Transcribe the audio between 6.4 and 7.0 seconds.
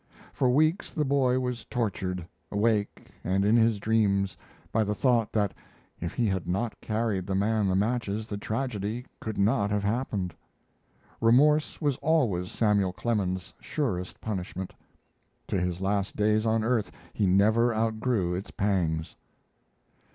not